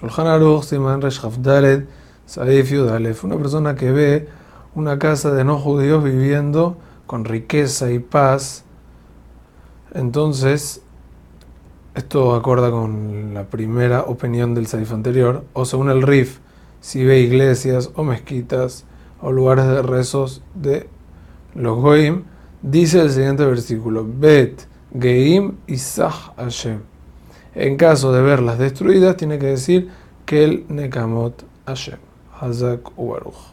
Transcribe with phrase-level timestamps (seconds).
[0.00, 0.08] Una
[3.36, 4.28] persona que ve
[4.74, 8.64] una casa de no judíos viviendo con riqueza y paz,
[9.92, 10.80] entonces
[11.94, 16.38] esto acorda con la primera opinión del Saif anterior, o según el Rif,
[16.80, 18.86] si ve iglesias o mezquitas
[19.20, 20.88] o lugares de rezos de
[21.54, 22.24] los Goim,
[22.62, 24.62] dice el siguiente versículo: Bet,
[24.98, 26.91] Geim, Isach Hashem.
[27.54, 29.90] En caso de verlas destruidas, tiene que decir
[30.24, 31.98] que el Nekamot Hashem.
[32.40, 33.52] Hazak Ubaruch.